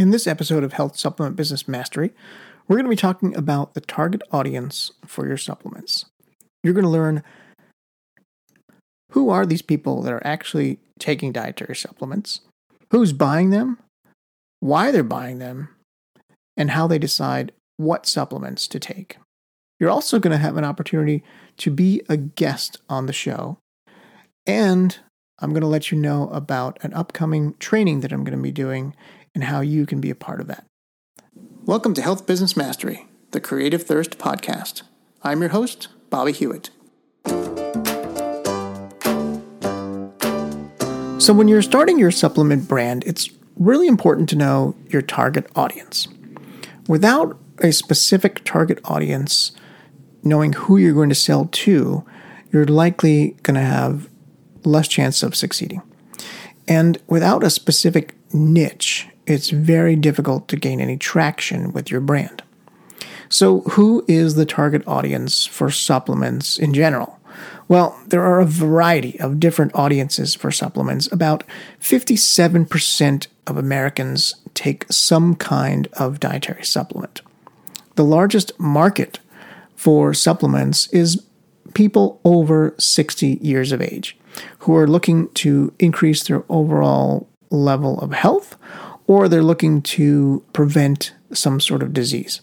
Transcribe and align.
In 0.00 0.12
this 0.12 0.26
episode 0.26 0.64
of 0.64 0.72
Health 0.72 0.96
Supplement 0.96 1.36
Business 1.36 1.68
Mastery, 1.68 2.14
we're 2.66 2.76
going 2.76 2.86
to 2.86 2.88
be 2.88 2.96
talking 2.96 3.36
about 3.36 3.74
the 3.74 3.82
target 3.82 4.22
audience 4.32 4.92
for 5.04 5.26
your 5.26 5.36
supplements. 5.36 6.06
You're 6.64 6.72
going 6.72 6.86
to 6.86 6.90
learn 6.90 7.22
who 9.10 9.28
are 9.28 9.44
these 9.44 9.60
people 9.60 10.00
that 10.00 10.12
are 10.14 10.26
actually 10.26 10.78
taking 10.98 11.32
dietary 11.32 11.76
supplements, 11.76 12.40
who's 12.90 13.12
buying 13.12 13.50
them, 13.50 13.76
why 14.60 14.90
they're 14.90 15.02
buying 15.02 15.38
them, 15.38 15.68
and 16.56 16.70
how 16.70 16.86
they 16.86 16.98
decide 16.98 17.52
what 17.76 18.06
supplements 18.06 18.66
to 18.68 18.80
take. 18.80 19.18
You're 19.78 19.90
also 19.90 20.18
going 20.18 20.32
to 20.32 20.38
have 20.38 20.56
an 20.56 20.64
opportunity 20.64 21.22
to 21.58 21.70
be 21.70 22.00
a 22.08 22.16
guest 22.16 22.78
on 22.88 23.04
the 23.04 23.12
show, 23.12 23.58
and 24.46 24.98
I'm 25.40 25.50
going 25.50 25.60
to 25.60 25.66
let 25.66 25.90
you 25.90 25.98
know 25.98 26.30
about 26.30 26.78
an 26.82 26.94
upcoming 26.94 27.54
training 27.58 28.00
that 28.00 28.12
I'm 28.12 28.24
going 28.24 28.36
to 28.36 28.42
be 28.42 28.50
doing 28.50 28.94
and 29.34 29.44
how 29.44 29.60
you 29.60 29.86
can 29.86 30.00
be 30.00 30.10
a 30.10 30.14
part 30.14 30.40
of 30.40 30.46
that. 30.48 30.64
Welcome 31.64 31.94
to 31.94 32.02
Health 32.02 32.26
Business 32.26 32.56
Mastery, 32.56 33.06
the 33.30 33.40
Creative 33.40 33.82
Thirst 33.82 34.18
podcast. 34.18 34.82
I'm 35.22 35.40
your 35.40 35.50
host, 35.50 35.88
Bobby 36.08 36.32
Hewitt. 36.32 36.70
So, 41.20 41.34
when 41.34 41.48
you're 41.48 41.62
starting 41.62 41.98
your 41.98 42.10
supplement 42.10 42.66
brand, 42.66 43.04
it's 43.06 43.30
really 43.56 43.86
important 43.86 44.28
to 44.30 44.36
know 44.36 44.74
your 44.88 45.02
target 45.02 45.46
audience. 45.54 46.08
Without 46.88 47.38
a 47.58 47.72
specific 47.72 48.42
target 48.44 48.80
audience, 48.84 49.52
knowing 50.24 50.54
who 50.54 50.76
you're 50.78 50.94
going 50.94 51.10
to 51.10 51.14
sell 51.14 51.48
to, 51.52 52.04
you're 52.50 52.64
likely 52.64 53.36
going 53.42 53.54
to 53.54 53.60
have 53.60 54.08
less 54.64 54.88
chance 54.88 55.22
of 55.22 55.36
succeeding. 55.36 55.82
And 56.66 56.98
without 57.06 57.44
a 57.44 57.50
specific 57.50 58.14
niche, 58.32 59.08
it's 59.30 59.50
very 59.50 59.94
difficult 59.94 60.48
to 60.48 60.56
gain 60.56 60.80
any 60.80 60.96
traction 60.96 61.72
with 61.72 61.90
your 61.90 62.00
brand. 62.00 62.42
So, 63.28 63.60
who 63.60 64.04
is 64.08 64.34
the 64.34 64.44
target 64.44 64.82
audience 64.88 65.46
for 65.46 65.70
supplements 65.70 66.58
in 66.58 66.74
general? 66.74 67.18
Well, 67.68 67.96
there 68.08 68.24
are 68.24 68.40
a 68.40 68.44
variety 68.44 69.20
of 69.20 69.38
different 69.38 69.72
audiences 69.76 70.34
for 70.34 70.50
supplements. 70.50 71.10
About 71.12 71.44
57% 71.80 73.28
of 73.46 73.56
Americans 73.56 74.34
take 74.54 74.84
some 74.90 75.36
kind 75.36 75.86
of 75.92 76.18
dietary 76.18 76.64
supplement. 76.64 77.22
The 77.94 78.04
largest 78.04 78.58
market 78.58 79.20
for 79.76 80.12
supplements 80.12 80.88
is 80.88 81.24
people 81.74 82.20
over 82.24 82.74
60 82.78 83.38
years 83.40 83.70
of 83.70 83.80
age 83.80 84.16
who 84.60 84.74
are 84.74 84.88
looking 84.88 85.28
to 85.34 85.72
increase 85.78 86.24
their 86.24 86.42
overall 86.48 87.28
level 87.50 88.00
of 88.00 88.10
health 88.12 88.56
or 89.10 89.28
they're 89.28 89.42
looking 89.42 89.82
to 89.82 90.40
prevent 90.52 91.12
some 91.32 91.58
sort 91.58 91.82
of 91.82 91.92
disease. 91.92 92.42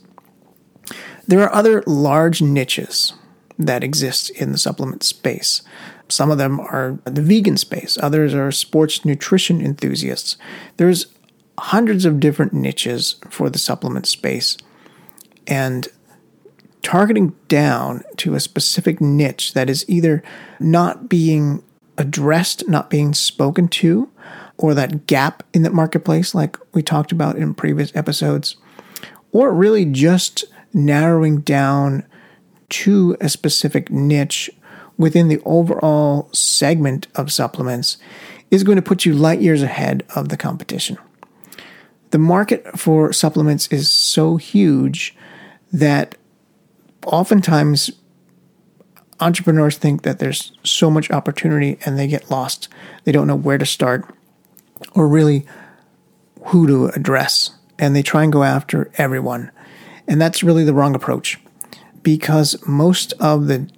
There 1.25 1.41
are 1.41 1.55
other 1.55 1.81
large 1.87 2.41
niches 2.41 3.13
that 3.57 3.85
exist 3.85 4.29
in 4.31 4.51
the 4.51 4.57
supplement 4.57 5.01
space. 5.01 5.61
Some 6.09 6.29
of 6.29 6.37
them 6.37 6.59
are 6.59 6.99
the 7.05 7.21
vegan 7.21 7.55
space, 7.55 7.97
others 8.03 8.33
are 8.33 8.51
sports 8.51 9.05
nutrition 9.05 9.61
enthusiasts. 9.61 10.35
There's 10.75 11.07
hundreds 11.57 12.03
of 12.03 12.19
different 12.19 12.51
niches 12.51 13.15
for 13.29 13.49
the 13.49 13.59
supplement 13.59 14.05
space. 14.05 14.57
And 15.47 15.87
targeting 16.81 17.33
down 17.47 18.03
to 18.17 18.35
a 18.35 18.41
specific 18.41 18.99
niche 18.99 19.53
that 19.53 19.69
is 19.69 19.85
either 19.87 20.21
not 20.59 21.07
being 21.07 21.63
addressed, 21.97 22.67
not 22.67 22.89
being 22.89 23.13
spoken 23.13 23.69
to, 23.69 24.09
or 24.57 24.73
that 24.73 25.05
gap 25.05 25.43
in 25.53 25.61
the 25.61 25.69
marketplace, 25.69 26.33
like 26.33 26.57
we 26.73 26.81
talked 26.81 27.11
about 27.11 27.35
in 27.35 27.53
previous 27.53 27.95
episodes, 27.95 28.57
or 29.31 29.53
really 29.53 29.85
just 29.85 30.45
narrowing 30.73 31.41
down 31.41 32.03
to 32.69 33.15
a 33.21 33.29
specific 33.29 33.89
niche 33.89 34.49
within 34.97 35.27
the 35.27 35.41
overall 35.45 36.29
segment 36.33 37.07
of 37.15 37.31
supplements 37.31 37.97
is 38.49 38.63
going 38.63 38.77
to 38.77 38.81
put 38.81 39.05
you 39.05 39.13
light 39.13 39.41
years 39.41 39.61
ahead 39.61 40.03
of 40.15 40.29
the 40.29 40.37
competition. 40.37 40.97
The 42.11 42.17
market 42.17 42.79
for 42.79 43.11
supplements 43.13 43.67
is 43.67 43.89
so 43.89 44.37
huge 44.37 45.15
that 45.71 46.15
oftentimes 47.05 47.91
entrepreneurs 49.19 49.77
think 49.77 50.03
that 50.03 50.19
there's 50.19 50.53
so 50.63 50.89
much 50.89 51.11
opportunity 51.11 51.77
and 51.85 51.97
they 51.97 52.07
get 52.07 52.31
lost. 52.31 52.69
They 53.03 53.11
don't 53.11 53.27
know 53.27 53.35
where 53.35 53.57
to 53.57 53.65
start 53.65 54.13
or 54.93 55.07
really 55.07 55.45
who 56.45 56.67
to 56.67 56.87
address. 56.87 57.51
And 57.79 57.95
they 57.95 58.03
try 58.03 58.23
and 58.23 58.33
go 58.33 58.43
after 58.43 58.91
everyone. 58.97 59.51
And 60.07 60.21
that's 60.21 60.43
really 60.43 60.63
the 60.63 60.73
wrong 60.73 60.95
approach 60.95 61.39
because 62.03 62.55
most 62.67 63.13
of 63.19 63.47
the, 63.47 63.69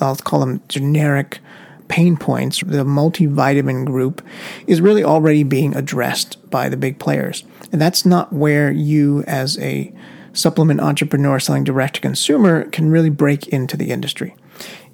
I'll 0.00 0.16
call 0.16 0.40
them 0.40 0.62
generic 0.68 1.40
pain 1.88 2.16
points, 2.16 2.60
the 2.60 2.84
multivitamin 2.84 3.86
group 3.86 4.22
is 4.66 4.80
really 4.80 5.04
already 5.04 5.42
being 5.42 5.76
addressed 5.76 6.50
by 6.50 6.68
the 6.68 6.76
big 6.76 6.98
players. 6.98 7.44
And 7.72 7.80
that's 7.80 8.04
not 8.04 8.32
where 8.32 8.70
you, 8.70 9.22
as 9.26 9.58
a 9.58 9.92
supplement 10.32 10.80
entrepreneur 10.80 11.38
selling 11.38 11.64
direct 11.64 11.94
to 11.96 12.00
consumer, 12.00 12.64
can 12.70 12.90
really 12.90 13.10
break 13.10 13.48
into 13.48 13.76
the 13.76 13.90
industry. 13.90 14.34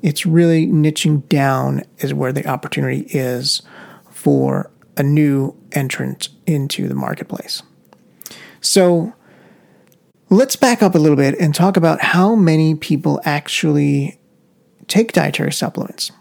It's 0.03 0.25
really 0.25 0.67
niching 0.67 1.29
down 1.29 1.83
is 1.99 2.15
where 2.15 2.33
the 2.33 2.47
opportunity 2.47 3.06
is 3.11 3.62
for 4.11 4.71
a 5.00 5.03
new 5.03 5.56
entrant 5.72 6.28
into 6.47 6.87
the 6.87 6.94
marketplace. 6.94 7.62
So 8.61 9.15
let's 10.28 10.56
back 10.56 10.83
up 10.83 10.94
a 10.94 10.99
little 10.99 11.16
bit 11.16 11.41
and 11.41 11.55
talk 11.55 11.78
about 11.78 12.03
how 12.03 12.34
many 12.34 12.75
people 12.75 13.19
actually 13.25 14.21
take 14.88 15.12
dietary 15.12 15.53
supplements. 15.53 16.12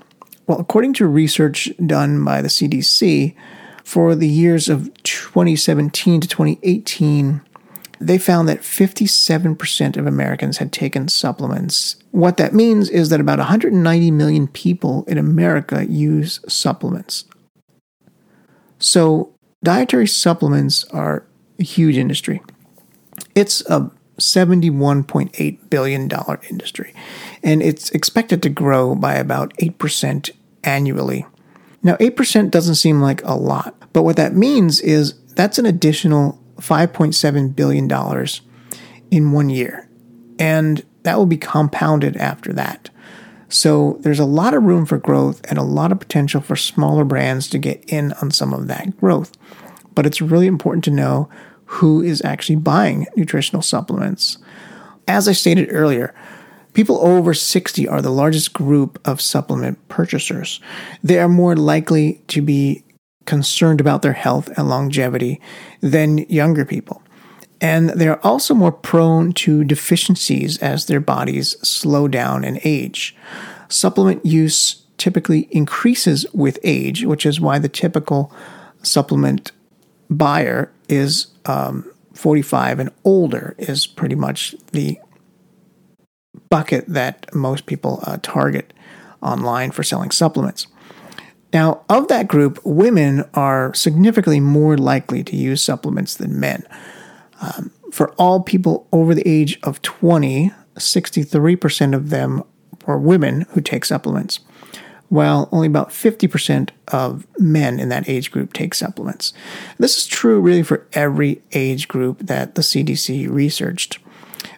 Well, 0.48 0.62
according 0.62 0.94
to 0.94 1.08
research 1.08 1.70
done 1.86 2.24
by 2.24 2.42
the 2.42 2.48
CDC, 2.48 3.36
for 3.84 4.16
the 4.16 4.30
years 4.30 4.70
of 4.70 4.94
2017 5.04 6.22
to 6.22 6.28
2018, 6.28 7.42
they 8.00 8.18
found 8.18 8.48
that 8.48 8.62
57% 8.62 9.98
of 9.98 10.08
Americans 10.08 10.58
had 10.60 10.72
taken 10.72 11.10
supplements. 11.10 11.98
What 12.12 12.38
that 12.38 12.54
means 12.54 12.90
is 12.90 13.10
that 13.10 13.20
about 13.20 13.40
190 13.40 14.12
million 14.12 14.48
people 14.48 15.04
in 15.06 15.18
America 15.18 15.86
use 15.86 16.40
supplements. 16.48 17.26
So, 18.80 19.34
dietary 19.64 20.08
supplements 20.08 20.86
are 20.86 21.26
a 21.60 21.64
huge 21.64 21.98
industry. 21.98 22.42
It's 23.36 23.62
a 23.70 23.92
$71.8 24.18 25.70
billion 25.70 26.10
industry, 26.50 26.94
and 27.44 27.62
it's 27.62 27.90
expected 27.92 28.42
to 28.44 28.50
grow 28.50 28.96
by 28.96 29.16
about 29.16 29.56
8% 29.58 30.30
annually. 30.64 31.26
Now, 31.84 31.96
8% 31.96 32.52
doesn't 32.52 32.76
seem 32.76 33.02
like 33.02 33.24
a 33.24 33.36
lot, 33.36 33.76
but 33.94 34.04
what 34.04 34.18
that 34.18 34.36
means 34.36 34.82
is 34.82 35.20
that's 35.36 35.58
an 35.58 35.66
additional 35.66 36.42
$5.7 36.58 37.56
billion 37.56 37.90
in 39.12 39.32
one 39.32 39.50
year. 39.50 39.90
And 40.38 40.86
that 41.04 41.18
will 41.18 41.26
be 41.26 41.38
compounded 41.38 42.18
after 42.18 42.54
that. 42.54 42.90
So 43.50 43.98
there's 44.02 44.20
a 44.20 44.26
lot 44.26 44.54
of 44.54 44.64
room 44.64 44.86
for 44.86 44.98
growth 44.98 45.42
and 45.50 45.58
a 45.58 45.64
lot 45.64 45.92
of 45.92 46.00
potential 46.00 46.40
for 46.40 46.56
smaller 46.56 47.04
brands 47.04 47.48
to 47.50 47.58
get 47.58 47.84
in 47.88 48.14
on 48.14 48.32
some 48.32 48.54
of 48.54 48.68
that 48.68 48.96
growth. 48.98 49.32
But 49.96 50.06
it's 50.06 50.22
really 50.22 50.48
important 50.48 50.84
to 50.86 50.92
know 50.92 51.30
who 51.66 52.02
is 52.02 52.24
actually 52.24 52.56
buying 52.58 53.08
nutritional 53.16 53.62
supplements. 53.62 54.38
As 55.08 55.28
I 55.28 55.34
stated 55.34 55.70
earlier, 55.72 56.14
people 56.74 57.00
over 57.00 57.34
60 57.34 57.88
are 57.88 58.02
the 58.02 58.12
largest 58.12 58.54
group 58.54 59.00
of 59.06 59.20
supplement 59.20 59.88
purchasers. 59.88 60.60
They 61.04 61.20
are 61.20 61.28
more 61.28 61.56
likely 61.56 62.22
to 62.28 62.42
be 62.42 62.84
concerned 63.26 63.82
about 63.82 64.02
their 64.02 64.14
health 64.14 64.50
and 64.58 64.70
longevity 64.70 65.42
than 65.82 66.20
younger 66.30 66.66
people. 66.66 67.02
And 67.62 67.90
they're 67.90 68.26
also 68.26 68.54
more 68.54 68.72
prone 68.72 69.34
to 69.34 69.64
deficiencies 69.64 70.58
as 70.60 70.86
their 70.86 71.00
bodies 71.02 71.58
slow 71.68 72.08
down 72.08 72.46
and 72.46 72.60
age. 72.64 73.16
Supplement 73.68 74.26
use 74.26 74.84
typically 74.98 75.48
increases 75.52 76.26
with 76.34 76.60
age, 76.64 77.04
which 77.04 77.26
is 77.26 77.40
why 77.40 77.60
the 77.60 77.70
typical 77.70 78.34
supplement 78.82 79.52
buyer 80.10 80.72
is 80.88 81.28
um, 81.46 81.90
45 82.14 82.80
and 82.80 82.90
older, 83.04 83.56
is 83.58 83.88
pretty 83.88 84.16
much 84.16 84.56
the 84.72 85.00
bucket 86.50 86.86
that 86.88 87.34
most 87.34 87.66
people 87.66 88.00
uh, 88.04 88.18
target 88.22 88.74
online 89.22 89.72
for 89.72 89.84
selling 89.84 90.12
supplements. 90.12 90.68
Now, 91.54 91.84
of 91.90 92.08
that 92.10 92.28
group, 92.28 92.60
women 92.64 93.24
are 93.34 93.74
significantly 93.74 94.40
more 94.40 94.78
likely 94.78 95.24
to 95.24 95.36
use 95.36 95.64
supplements 95.64 96.16
than 96.16 96.40
men. 96.40 96.64
Um, 97.42 97.72
for 97.92 98.12
all 98.12 98.42
people 98.42 98.88
over 98.92 99.16
the 99.16 99.28
age 99.28 99.60
of 99.64 99.82
20, 99.82 100.52
63% 100.76 101.96
of 101.96 102.10
them 102.10 102.44
were 102.86 102.98
women 102.98 103.42
who 103.52 103.62
take 103.62 103.86
supplements. 103.86 104.40
while 105.10 105.50
only 105.52 105.66
about 105.66 105.90
50% 105.90 106.70
of 106.90 107.26
men 107.40 107.80
in 107.80 107.90
that 107.90 108.08
age 108.08 108.30
group 108.30 108.54
take 108.54 108.76
supplements. 108.76 109.34
This 109.80 109.98
is 109.98 110.06
true 110.06 110.40
really 110.40 110.62
for 110.62 110.86
every 110.94 111.42
age 111.52 111.88
group 111.88 112.20
that 112.20 112.54
the 112.54 112.62
CDC 112.62 113.28
researched. 113.28 113.98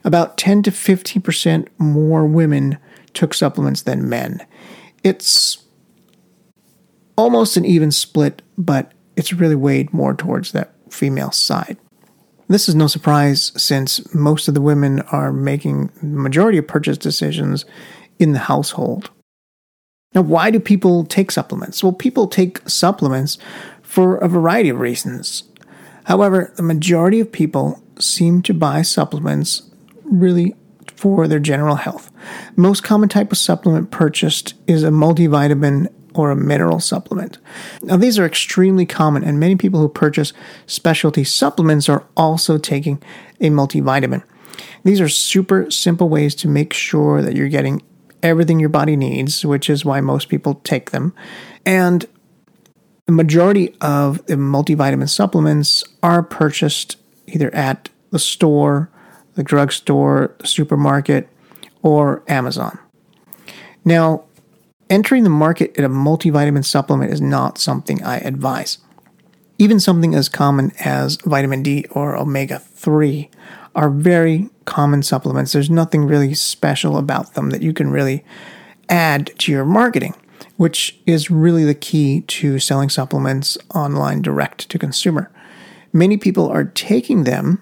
About 0.04 0.38
10 0.38 0.64
to 0.64 0.72
15% 0.72 1.68
more 1.78 2.26
women 2.26 2.78
took 3.14 3.34
supplements 3.34 3.84
than 3.84 4.10
men. 4.10 4.46
It's 5.04 5.64
almost 7.18 7.56
an 7.56 7.64
even 7.64 7.92
split, 7.92 8.42
but 8.58 8.92
it's 9.16 9.32
really 9.32 9.56
weighed 9.56 9.94
more 9.94 10.14
towards 10.14 10.52
that 10.52 10.74
female 10.90 11.32
side. 11.32 11.78
This 12.52 12.68
is 12.68 12.76
no 12.76 12.88
surprise 12.88 13.54
since 13.56 14.14
most 14.14 14.50
of 14.50 14.54
the 14.54 14.62
women 14.62 15.00
are 15.14 15.32
making 15.32 15.90
the 16.02 16.18
majority 16.18 16.58
of 16.58 16.68
purchase 16.68 16.98
decisions 16.98 17.64
in 18.20 18.34
the 18.34 18.40
household. 18.40 19.10
Now, 20.14 20.24
why 20.24 20.52
do 20.52 20.60
people 20.60 21.06
take 21.06 21.32
supplements? 21.32 21.82
Well, 21.82 21.94
people 21.94 22.28
take 22.28 22.68
supplements 22.68 23.38
for 23.82 24.18
a 24.18 24.28
variety 24.28 24.68
of 24.68 24.82
reasons. 24.82 25.44
However, 26.04 26.52
the 26.58 26.64
majority 26.64 27.22
of 27.22 27.32
people 27.32 27.82
seem 28.00 28.42
to 28.42 28.54
buy 28.54 28.82
supplements 28.82 29.64
really 30.04 30.54
for 30.98 31.30
their 31.30 31.40
general 31.40 31.76
health. 31.76 32.12
Most 32.58 32.84
common 32.84 33.08
type 33.08 33.32
of 33.32 33.38
supplement 33.38 33.92
purchased 33.92 34.56
is 34.68 34.84
a 34.84 34.90
multivitamin 34.90 35.88
or 36.14 36.32
a 36.32 36.36
mineral 36.36 36.80
supplement. 36.80 37.38
Now, 37.82 37.98
these 37.98 38.20
are 38.20 38.26
extremely 38.26 38.86
common, 38.86 39.24
and 39.24 39.40
many 39.40 39.56
people 39.56 39.80
who 39.80 39.90
purchase 39.90 40.34
specialty 40.66 41.24
supplements 41.24 41.90
are 41.90 42.06
also 42.18 42.58
taking 42.58 43.02
a 43.40 43.50
multivitamin. 43.50 44.24
These 44.84 45.02
are 45.02 45.10
super 45.10 45.70
simple 45.72 46.10
ways 46.10 46.36
to 46.36 46.48
make 46.48 46.74
sure 46.74 47.22
that 47.22 47.36
you're 47.36 47.50
getting 47.50 47.82
everything 48.24 48.60
your 48.60 48.70
body 48.70 48.96
needs, 48.96 49.46
which 49.46 49.70
is 49.70 49.86
why 49.86 50.02
most 50.02 50.30
people 50.30 50.56
take 50.64 50.92
them. 50.92 51.14
And 51.66 52.06
the 53.06 53.12
majority 53.12 53.76
of 53.82 54.26
the 54.28 54.36
multivitamin 54.36 55.10
supplements 55.10 55.84
are 56.04 56.24
purchased 56.24 56.98
either 57.28 57.54
at 57.56 57.90
the 58.12 58.20
store, 58.20 58.90
the 59.36 59.44
drugstore, 59.44 60.36
the 60.40 60.48
supermarket, 60.48 61.30
or 61.82 62.24
Amazon. 62.28 62.78
Now, 63.84 64.26
entering 64.92 65.24
the 65.24 65.30
market 65.30 65.76
in 65.78 65.86
a 65.86 65.90
multivitamin 65.90 66.66
supplement 66.66 67.12
is 67.12 67.22
not 67.22 67.58
something 67.58 68.04
I 68.04 68.18
advise. 68.18 68.78
Even 69.58 69.80
something 69.80 70.14
as 70.14 70.28
common 70.28 70.74
as 70.82 71.16
vitamin 71.26 71.64
D 71.64 71.86
or 71.92 72.16
omega 72.16 72.60
3 72.60 73.30
are 73.74 73.90
very 73.90 74.50
common 74.66 75.02
supplements. 75.02 75.54
There's 75.54 75.70
nothing 75.70 76.06
really 76.06 76.34
special 76.34 76.98
about 76.98 77.36
them 77.36 77.52
that 77.52 77.62
you 77.62 77.74
can 77.74 77.90
really 77.90 78.26
add 78.90 79.32
to 79.40 79.52
your 79.52 79.64
marketing, 79.64 80.14
which 80.58 81.00
is 81.06 81.32
really 81.32 81.64
the 81.64 81.74
key 81.74 82.22
to 82.22 82.60
selling 82.60 82.90
supplements 82.90 83.58
online 83.74 84.22
direct 84.22 84.68
to 84.70 84.78
consumer. 84.78 85.32
Many 85.94 86.18
people 86.18 86.50
are 86.50 86.66
taking 86.66 87.24
them 87.24 87.62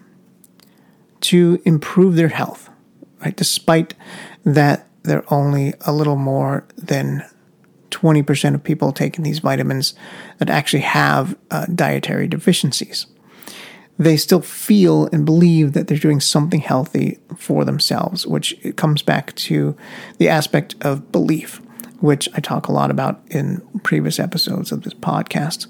to 1.22 1.62
improve 1.64 2.16
their 2.16 2.30
health, 2.30 2.70
right? 3.24 3.36
Despite 3.36 3.94
that 4.46 4.88
they're 5.04 5.34
only 5.34 5.74
a 5.82 5.92
little 5.92 6.16
more 6.16 6.66
than 6.78 7.26
20% 7.92 8.54
of 8.54 8.64
people 8.64 8.92
taking 8.92 9.24
these 9.24 9.40
vitamins 9.40 9.94
that 10.38 10.50
actually 10.50 10.82
have 10.82 11.36
uh, 11.50 11.66
dietary 11.68 12.28
deficiencies 12.28 13.08
they 14.00 14.16
still 14.16 14.42
feel 14.42 15.08
and 15.12 15.26
believe 15.26 15.74
that 15.74 15.88
they're 15.88 15.98
doing 15.98 16.22
something 16.22 16.62
healthy 16.62 17.20
for 17.38 17.66
themselves, 17.66 18.26
which 18.26 18.56
comes 18.78 19.02
back 19.02 19.36
to 19.36 19.76
the 20.18 20.30
aspect 20.30 20.74
of 20.82 21.12
belief, 21.12 21.62
which 22.00 22.30
I 22.34 22.40
talk 22.40 22.68
a 22.68 22.72
lot 22.72 22.92
about 22.92 23.22
in 23.30 23.62
previous 23.84 24.18
episodes 24.18 24.72
of 24.72 24.84
this 24.84 24.94
podcast. 24.94 25.68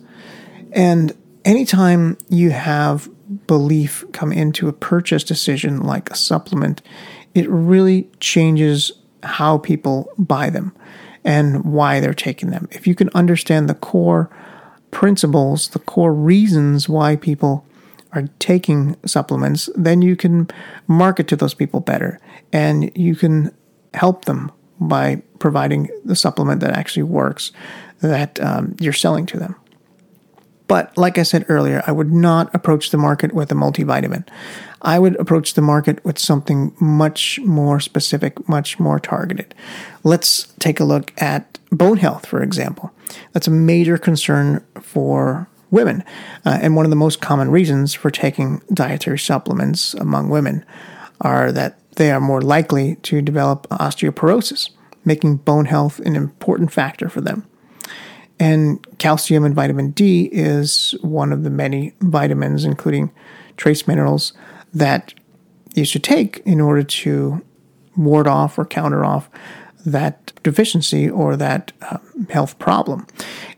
And 0.72 1.18
anytime 1.44 2.20
you 2.30 2.52
have 2.52 3.10
belief 3.48 4.06
come 4.12 4.32
into 4.32 4.68
a 4.68 4.74
purchase 4.74 5.24
decision 5.24 5.82
like 5.82 6.12
a 6.12 6.16
supplement, 6.16 6.84
it 7.34 7.50
really 7.50 8.12
changes 8.20 8.92
how 9.24 9.58
people 9.58 10.12
buy 10.18 10.50
them 10.50 10.76
and 11.24 11.66
why 11.66 12.00
they're 12.00 12.14
taking 12.14 12.50
them. 12.50 12.68
If 12.72 12.88
you 12.88 12.96
can 12.96 13.10
understand 13.14 13.70
the 13.70 13.76
core 13.76 14.30
principles, 14.92 15.70
the 15.70 15.80
core 15.80 16.14
reasons 16.14 16.90
why 16.90 17.16
people 17.16 17.66
are 18.14 18.28
taking 18.40 18.96
supplements, 19.06 19.70
then 19.76 20.02
you 20.02 20.16
can 20.16 20.50
market 20.88 21.28
to 21.28 21.36
those 21.36 21.54
people 21.54 21.80
better 21.80 22.20
and 22.52 22.92
you 22.98 23.16
can 23.16 23.52
help 23.94 24.26
them 24.26 24.52
by 24.80 25.22
providing 25.40 25.90
the 26.06 26.16
supplement 26.16 26.62
that 26.62 26.72
actually 26.72 27.04
works 27.04 27.52
that 28.02 28.40
um, 28.40 28.76
you're 28.80 28.94
selling 28.94 29.26
to 29.28 29.38
them. 29.38 29.56
But 30.68 30.96
like 30.98 31.18
I 31.18 31.24
said 31.24 31.46
earlier, 31.50 31.84
I 31.88 31.92
would 31.92 32.12
not 32.12 32.54
approach 32.54 32.92
the 32.92 32.98
market 32.98 33.34
with 33.34 33.52
a 33.52 33.56
multivitamin. 33.56 34.28
I 34.82 35.00
would 35.00 35.16
approach 35.18 35.54
the 35.54 35.62
market 35.62 36.04
with 36.06 36.18
something 36.18 36.76
much 36.80 37.40
more 37.42 37.80
specific, 37.80 38.48
much 38.48 38.80
more 38.80 39.00
targeted. 39.00 39.54
Let's 40.04 40.54
take 40.60 40.80
a 40.80 40.86
look 40.86 41.14
at 41.22 41.60
bone 41.72 41.98
health, 41.98 42.26
for 42.26 42.42
example. 42.42 42.92
That's 43.34 43.48
a 43.48 43.52
major 43.52 43.98
concern 43.98 44.66
for 44.82 45.48
women. 45.72 46.04
Uh, 46.46 46.60
and 46.62 46.76
one 46.76 46.86
of 46.86 46.90
the 46.90 46.96
most 46.96 47.22
common 47.22 47.52
reasons 47.52 47.94
for 47.94 48.10
taking 48.10 48.62
dietary 48.74 49.20
supplements 49.20 49.94
among 49.96 50.30
women 50.30 50.66
are 51.22 51.52
that 51.52 51.78
they 51.96 52.12
are 52.12 52.22
more 52.22 52.42
likely 52.42 52.96
to 52.96 53.22
develop 53.22 53.68
osteoporosis, 53.70 54.70
making 55.04 55.38
bone 55.38 55.66
health 55.66 56.00
an 56.00 56.16
important 56.16 56.72
factor 56.72 57.10
for 57.10 57.22
them. 57.22 57.46
And 58.40 58.86
calcium 59.00 59.44
and 59.44 59.54
vitamin 59.54 59.92
D 59.92 60.30
is 60.32 60.96
one 61.02 61.34
of 61.34 61.44
the 61.44 61.50
many 61.50 61.94
vitamins, 62.00 62.64
including 62.64 63.12
trace 63.58 63.86
minerals, 63.86 64.32
that 64.74 65.14
you 65.74 65.86
should 65.86 66.04
take 66.04 66.40
in 66.46 66.60
order 66.60 66.84
to 66.84 67.44
ward 67.96 68.28
off 68.28 68.58
or 68.58 68.66
counter 68.66 69.04
off 69.04 69.30
that 69.86 70.34
deficiency 70.44 71.10
or 71.10 71.36
that 71.36 71.72
uh, 71.82 71.98
health 72.30 72.60
problem. 72.60 73.08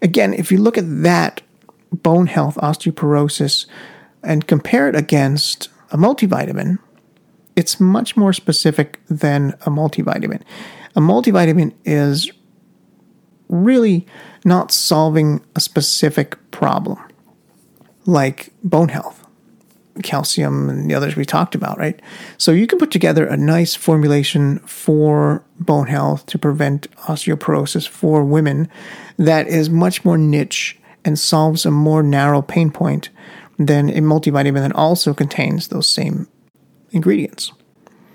Again, 0.02 0.34
if 0.34 0.52
you 0.52 0.58
look 0.58 0.78
at 0.78 1.04
that 1.04 1.42
bone 1.92 2.28
health, 2.28 2.56
osteoporosis, 2.58 3.66
and 4.24 4.48
compare 4.48 4.88
it 4.88 4.96
against 4.96 5.70
a 5.92 5.98
multivitamin, 5.98 6.78
it's 7.56 7.80
much 7.80 8.16
more 8.16 8.34
specific 8.34 9.00
than 9.08 9.52
a 9.66 9.70
multivitamin. 9.70 10.42
A 10.96 11.02
multivitamin 11.02 11.74
is 11.86 12.32
really 13.50 14.08
not 14.46 14.72
solving 14.72 15.44
a 15.56 15.60
specific 15.60 16.38
problem 16.52 16.98
like 18.06 18.52
bone 18.64 18.90
health, 18.90 19.21
calcium, 20.04 20.70
and 20.70 20.90
the 20.90 20.96
others 20.96 21.16
we 21.16 21.26
talked 21.26 21.56
about, 21.56 21.78
right? 21.78 22.02
So 22.38 22.52
you 22.52 22.68
can 22.68 22.80
put 22.80 22.92
together 22.92 23.26
a 23.26 23.38
nice 23.38 23.76
formulation 23.76 24.60
for 24.60 25.44
bone 25.60 25.88
health 25.88 26.26
to 26.28 26.40
prevent 26.40 26.90
osteoporosis 27.02 27.88
for 27.88 28.24
women 28.24 28.70
that 29.18 29.48
is 29.48 29.70
much 29.70 30.04
more 30.06 30.18
niche 30.18 30.80
and 31.04 31.18
solves 31.18 31.66
a 31.66 31.72
more 31.72 32.04
narrow 32.04 32.42
pain 32.42 32.72
point 32.72 33.10
than 33.58 33.90
a 33.90 34.02
multivitamin 34.02 34.62
that 34.62 34.76
also 34.76 35.14
contains 35.14 35.68
those 35.68 35.88
same 35.88 36.28
ingredients. 36.92 37.52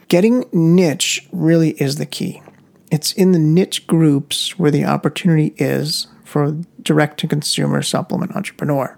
Getting 0.09 0.45
niche 0.53 1.27
really 1.33 1.71
is 1.73 1.97
the 1.97 2.07
key. 2.07 2.43
It's 2.91 3.13
in 3.13 3.33
the 3.33 3.39
niche 3.39 3.87
groups 3.87 4.59
where 4.59 4.71
the 4.71 4.85
opportunity 4.85 5.55
is 5.57 6.07
for 6.25 6.57
direct 6.83 7.19
to 7.21 7.29
consumer 7.29 7.83
supplement 7.83 8.37
entrepreneur. 8.37 8.97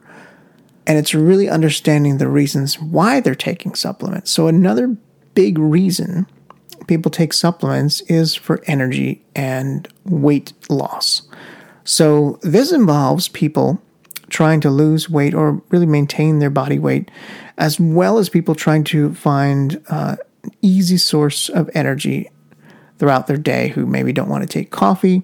And 0.89 0.97
it's 0.97 1.15
really 1.15 1.51
understanding 1.51 2.17
the 2.17 2.29
reasons 2.29 2.81
why 2.81 3.21
they're 3.21 3.35
taking 3.35 3.75
supplements. 3.75 4.31
So, 4.31 4.49
another 4.49 4.97
big 5.35 5.59
reason 5.59 6.27
people 6.87 7.11
take 7.11 7.35
supplements 7.35 8.01
is 8.03 8.35
for 8.35 8.63
energy 8.67 9.23
and 9.37 9.87
weight 10.07 10.55
loss. 10.71 11.29
So, 11.85 12.41
this 12.43 12.73
involves 12.73 13.29
people 13.29 13.83
trying 14.31 14.61
to 14.63 14.71
lose 14.71 15.11
weight 15.11 15.35
or 15.35 15.63
really 15.69 15.87
maintain 15.87 16.39
their 16.39 16.51
body 16.51 16.79
weight, 16.79 17.11
as 17.59 17.79
well 17.79 18.19
as 18.19 18.31
people 18.31 18.55
trying 18.55 18.85
to 18.85 19.15
find 19.15 19.83
uh, 19.91 20.17
an 20.43 20.51
easy 20.63 20.97
source 20.97 21.51
of 21.51 21.71
energy 21.75 22.31
throughout 22.99 23.27
their 23.27 23.37
day 23.37 23.69
who 23.69 23.85
maybe 23.85 24.13
don't 24.13 24.29
want 24.29 24.43
to 24.43 24.49
take 24.49 24.71
coffee 24.71 25.23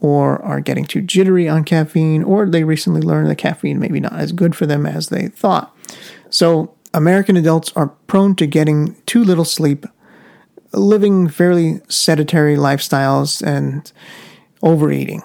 or 0.00 0.40
are 0.42 0.60
getting 0.60 0.84
too 0.84 1.00
jittery 1.00 1.48
on 1.48 1.64
caffeine, 1.64 2.22
or 2.22 2.46
they 2.46 2.64
recently 2.64 3.00
learned 3.00 3.28
that 3.28 3.36
caffeine 3.36 3.78
may 3.78 3.88
be 3.88 4.00
not 4.00 4.12
as 4.12 4.32
good 4.32 4.54
for 4.54 4.66
them 4.66 4.86
as 4.86 5.08
they 5.08 5.28
thought. 5.28 5.74
So, 6.30 6.74
American 6.94 7.36
adults 7.36 7.72
are 7.76 7.88
prone 8.06 8.34
to 8.36 8.46
getting 8.46 8.94
too 9.06 9.22
little 9.22 9.44
sleep, 9.44 9.86
living 10.72 11.28
fairly 11.28 11.80
sedentary 11.88 12.56
lifestyles, 12.56 13.44
and 13.46 13.90
overeating. 14.62 15.22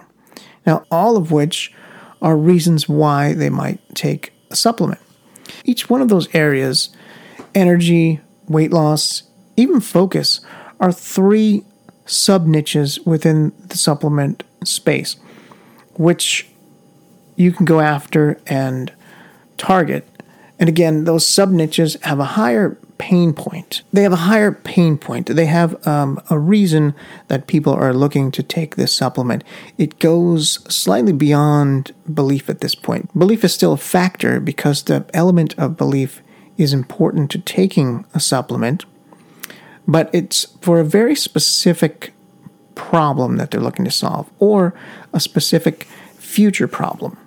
Now, 0.66 0.86
all 0.92 1.18
of 1.18 1.32
which 1.32 1.74
are 2.22 2.38
reasons 2.38 2.88
why 2.88 3.34
they 3.34 3.50
might 3.50 3.80
take 3.96 4.34
a 4.50 4.56
supplement. 4.56 5.02
Each 5.66 5.90
one 5.90 6.02
of 6.02 6.10
those 6.10 6.34
areas 6.34 6.90
energy, 7.56 8.20
weight 8.48 8.72
loss, 8.72 9.24
even 9.58 9.80
focus 9.80 10.42
are 10.80 10.92
three 10.92 11.64
sub 12.06 12.46
niches 12.46 13.00
within 13.02 13.54
the 13.68 13.78
supplement 13.78 14.44
space. 14.68 15.16
which 15.96 16.48
you 17.36 17.52
can 17.52 17.66
go 17.66 17.80
after 17.80 18.40
and 18.48 18.92
target. 19.58 20.08
And 20.60 20.70
again, 20.70 21.04
those 21.04 21.28
sub 21.28 21.50
niches 21.52 21.98
have 22.02 22.20
a 22.20 22.26
higher 22.26 22.78
pain 22.98 23.34
point. 23.34 23.82
They 23.92 24.04
have 24.04 24.14
a 24.14 24.28
higher 24.28 24.52
pain 24.52 24.98
point. 24.98 25.28
They 25.28 25.48
have 25.48 25.86
um, 25.88 26.22
a 26.30 26.38
reason 26.38 26.94
that 27.28 27.48
people 27.48 27.74
are 27.74 27.94
looking 27.94 28.32
to 28.32 28.44
take 28.44 28.76
this 28.76 28.94
supplement. 28.94 29.44
It 29.78 30.00
goes 30.00 30.60
slightly 30.74 31.12
beyond 31.12 31.92
belief 32.14 32.50
at 32.50 32.62
this 32.62 32.76
point. 32.76 33.18
Belief 33.18 33.44
is 33.44 33.54
still 33.54 33.74
a 33.74 33.78
factor 33.78 34.40
because 34.40 34.84
the 34.84 35.06
element 35.14 35.56
of 35.58 35.76
belief 35.76 36.22
is 36.58 36.72
important 36.72 37.32
to 37.32 37.40
taking 37.40 38.06
a 38.14 38.20
supplement, 38.20 38.86
but 39.88 40.10
it's 40.14 40.46
for 40.62 40.80
a 40.80 40.86
very 40.86 41.16
specific 41.16 42.14
problem 42.76 43.38
that 43.38 43.52
they're 43.52 43.62
looking 43.62 43.86
to 43.86 43.92
solve 43.92 44.30
or 44.40 44.74
a 45.14 45.20
specific 45.20 45.84
future 46.18 46.68
problem. 46.68 47.18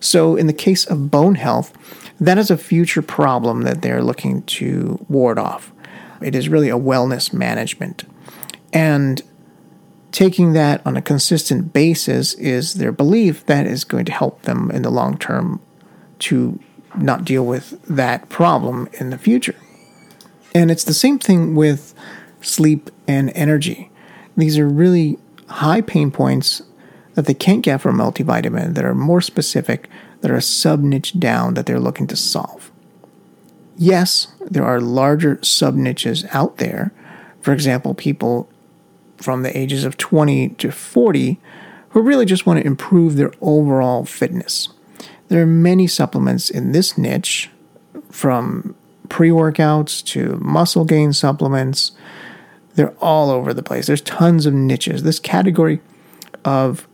So, 0.00 0.36
in 0.36 0.46
the 0.46 0.52
case 0.52 0.84
of 0.86 1.10
bone 1.10 1.34
health, 1.34 1.72
that 2.20 2.38
is 2.38 2.50
a 2.50 2.56
future 2.56 3.02
problem 3.02 3.62
that 3.62 3.82
they're 3.82 4.02
looking 4.02 4.42
to 4.42 5.04
ward 5.08 5.38
off. 5.38 5.72
It 6.22 6.34
is 6.34 6.48
really 6.48 6.68
a 6.68 6.78
wellness 6.78 7.32
management. 7.32 8.04
And 8.72 9.22
taking 10.12 10.52
that 10.52 10.84
on 10.86 10.96
a 10.96 11.02
consistent 11.02 11.72
basis 11.72 12.34
is 12.34 12.74
their 12.74 12.92
belief 12.92 13.46
that 13.46 13.66
is 13.66 13.84
going 13.84 14.04
to 14.06 14.12
help 14.12 14.42
them 14.42 14.70
in 14.70 14.82
the 14.82 14.90
long 14.90 15.18
term 15.18 15.60
to 16.20 16.58
not 16.96 17.24
deal 17.24 17.44
with 17.44 17.80
that 17.84 18.28
problem 18.28 18.88
in 18.94 19.10
the 19.10 19.18
future. 19.18 19.54
And 20.54 20.70
it's 20.70 20.84
the 20.84 20.94
same 20.94 21.18
thing 21.18 21.54
with 21.54 21.94
sleep 22.40 22.90
and 23.06 23.30
energy. 23.34 23.90
These 24.38 24.58
are 24.58 24.68
really 24.68 25.18
high 25.48 25.82
pain 25.82 26.10
points 26.10 26.62
that 27.14 27.26
they 27.26 27.34
can't 27.34 27.62
get 27.62 27.82
from 27.82 27.98
multivitamin 27.98 28.74
that 28.74 28.84
are 28.84 28.94
more 28.94 29.20
specific, 29.20 29.88
that 30.20 30.30
are 30.30 30.40
sub 30.40 30.80
niche 30.80 31.18
down 31.18 31.54
that 31.54 31.66
they're 31.66 31.80
looking 31.80 32.06
to 32.06 32.16
solve. 32.16 32.70
Yes, 33.76 34.28
there 34.40 34.64
are 34.64 34.80
larger 34.80 35.38
sub 35.42 35.74
niches 35.74 36.24
out 36.30 36.56
there. 36.58 36.92
For 37.42 37.52
example, 37.52 37.94
people 37.94 38.48
from 39.16 39.42
the 39.42 39.56
ages 39.56 39.84
of 39.84 39.96
20 39.96 40.50
to 40.50 40.70
40 40.70 41.38
who 41.90 42.00
really 42.00 42.24
just 42.24 42.46
want 42.46 42.60
to 42.60 42.66
improve 42.66 43.16
their 43.16 43.32
overall 43.40 44.04
fitness. 44.04 44.68
There 45.28 45.42
are 45.42 45.46
many 45.46 45.86
supplements 45.86 46.48
in 46.48 46.72
this 46.72 46.96
niche, 46.96 47.50
from 48.10 48.74
pre 49.08 49.30
workouts 49.30 50.04
to 50.06 50.38
muscle 50.40 50.84
gain 50.84 51.12
supplements. 51.12 51.92
They're 52.78 52.94
all 53.00 53.28
over 53.30 53.52
the 53.52 53.64
place. 53.64 53.88
There's 53.88 54.02
tons 54.02 54.46
of 54.46 54.54
niches. 54.54 55.02
This 55.02 55.18
category 55.18 55.80
of 56.44 56.86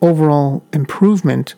overall 0.00 0.62
improvement 0.72 1.56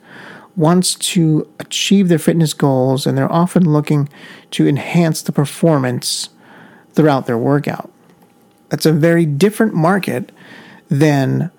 wants 0.55 0.95
to 0.95 1.47
achieve 1.59 2.09
their 2.09 2.17
fitness 2.17 2.55
goals 2.55 3.05
and 3.05 3.15
they're 3.15 3.31
often 3.31 3.71
looking 3.71 4.09
to 4.49 4.67
enhance 4.67 5.21
the 5.21 5.31
performance 5.31 6.29
throughout 6.93 7.27
their 7.27 7.37
workout. 7.37 7.91
That's 8.69 8.87
a 8.87 8.91
very 8.91 9.27
different 9.27 9.75
market 9.75 10.31
than 10.89 11.51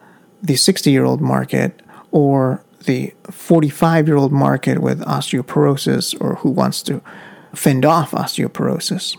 the 0.43 0.57
60 0.57 0.91
year 0.91 1.05
old 1.05 1.21
market 1.21 1.81
or 2.11 2.65
the 2.87 3.15
45 3.31 4.09
year 4.09 4.17
old 4.17 4.33
market 4.33 4.81
with 4.81 5.03
osteoporosis 5.03 6.21
or 6.21 6.35
who 6.35 6.51
wants 6.51 6.83
to 6.83 7.01
fend 7.55 7.85
off 7.85 8.11
osteoporosis. 8.11 9.17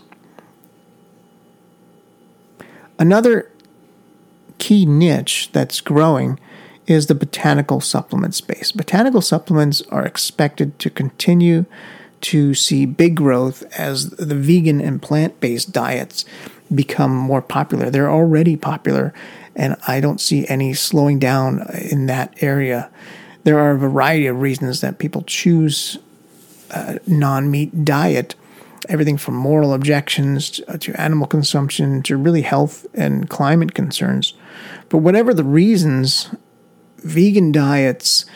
Another 3.00 3.50
key 4.58 4.84
niche 4.84 5.48
that's 5.52 5.80
growing 5.80 6.38
is 6.86 7.06
the 7.06 7.14
botanical 7.14 7.80
supplement 7.80 8.34
space. 8.34 8.72
Botanical 8.72 9.22
supplements 9.22 9.80
are 9.90 10.04
expected 10.04 10.78
to 10.78 10.90
continue 10.90 11.64
to 12.20 12.52
see 12.52 12.84
big 12.84 13.16
growth 13.16 13.62
as 13.78 14.10
the 14.10 14.34
vegan 14.34 14.82
and 14.82 15.00
plant 15.00 15.40
based 15.40 15.72
diets 15.72 16.26
become 16.72 17.14
more 17.14 17.40
popular. 17.40 17.88
They're 17.88 18.10
already 18.10 18.54
popular, 18.54 19.14
and 19.56 19.76
I 19.88 20.00
don't 20.00 20.20
see 20.20 20.46
any 20.48 20.74
slowing 20.74 21.18
down 21.18 21.66
in 21.90 22.04
that 22.06 22.34
area. 22.42 22.90
There 23.44 23.58
are 23.58 23.70
a 23.70 23.78
variety 23.78 24.26
of 24.26 24.42
reasons 24.42 24.82
that 24.82 24.98
people 24.98 25.22
choose 25.22 25.98
a 26.70 27.00
non 27.06 27.50
meat 27.50 27.82
diet. 27.82 28.34
Everything 28.90 29.16
from 29.16 29.36
moral 29.36 29.72
objections 29.72 30.60
to 30.80 31.00
animal 31.00 31.26
consumption 31.26 32.02
to 32.02 32.16
really 32.16 32.42
health 32.42 32.86
and 32.92 33.30
climate 33.30 33.72
concerns. 33.72 34.34
But 34.88 34.98
whatever 34.98 35.32
the 35.32 35.44
reasons 35.44 36.34
vegan 36.98 37.52
diets 37.52 38.26